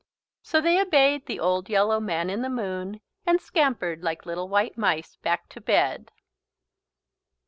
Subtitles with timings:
[0.41, 4.75] So they obeyed the old yellow Man in the Moon and scampered like little white
[4.75, 6.11] mice back to bed.